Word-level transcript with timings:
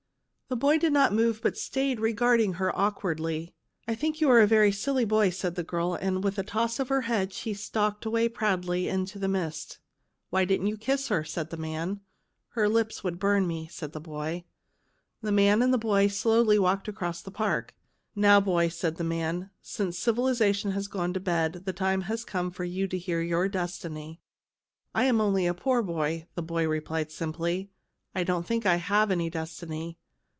The 0.51 0.57
boy 0.57 0.77
did 0.77 0.91
not 0.91 1.13
move, 1.13 1.39
but 1.41 1.55
stayed 1.57 2.01
regarding 2.01 2.55
her 2.55 2.77
awkwardly." 2.77 3.55
I 3.87 3.95
think 3.95 4.19
you 4.19 4.29
are 4.29 4.41
a 4.41 4.45
very 4.45 4.69
silly 4.73 5.05
boy," 5.05 5.29
said 5.29 5.55
the 5.55 5.63
girl, 5.63 5.97
with 6.21 6.37
a 6.37 6.43
toss 6.43 6.77
of 6.77 6.89
her 6.89 7.03
head, 7.03 7.21
and 7.29 7.33
she 7.33 7.53
stalked 7.53 8.03
away 8.05 8.27
proudly 8.27 8.89
into 8.89 9.17
the 9.17 9.29
mist. 9.29 9.79
"Why 10.29 10.43
didn't 10.43 10.67
you 10.67 10.75
kiss 10.75 11.07
her?" 11.07 11.21
asked 11.21 11.51
the 11.51 11.55
man." 11.55 12.01
Her 12.49 12.67
lips 12.67 13.01
would 13.01 13.17
burn 13.17 13.47
me," 13.47 13.67
said 13.71 13.93
the 13.93 14.01
boy. 14.01 14.43
The 15.21 15.31
man 15.31 15.61
and 15.61 15.73
the 15.73 15.77
boy 15.77 16.01
walked 16.03 16.15
slowly 16.15 16.57
across 16.57 17.21
the 17.21 17.31
park." 17.31 17.73
Now, 18.13 18.41
boy," 18.41 18.67
said 18.67 18.97
the 18.97 19.05
man," 19.05 19.51
since 19.61 19.97
civilisa 20.03 20.53
tion 20.53 20.71
has 20.71 20.89
gone 20.89 21.13
to 21.13 21.21
bed 21.21 21.61
the 21.63 21.71
time 21.71 22.01
has 22.01 22.25
come 22.25 22.51
for 22.51 22.65
you 22.65 22.89
to 22.89 22.97
hear 22.97 23.21
your 23.21 23.47
destiny." 23.47 24.19
164 24.91 24.95
CHILDREN 24.97 24.99
OF 24.99 25.05
THE 25.05 25.05
MOON" 25.05 25.05
I 25.05 25.07
am 25.07 25.21
only 25.21 25.47
a 25.47 25.53
poor 25.53 25.81
boy," 25.81 26.27
the 26.35 26.43
boy 26.43 26.67
replied 26.67 27.09
simply." 27.09 27.71
I 28.13 28.25
don't 28.25 28.45
think 28.45 28.65
I 28.65 28.75
have 28.75 29.11
any 29.11 29.29
destiny." 29.29 29.97